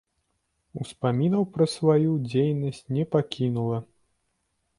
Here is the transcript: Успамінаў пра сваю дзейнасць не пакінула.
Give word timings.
Успамінаў 0.83 1.43
пра 1.57 1.67
сваю 1.75 2.11
дзейнасць 2.31 2.81
не 2.97 3.03
пакінула. 3.13 3.77